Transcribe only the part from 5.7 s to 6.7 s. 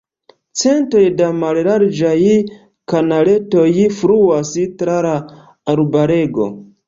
arbarego.